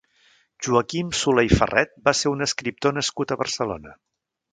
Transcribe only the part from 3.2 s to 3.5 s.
a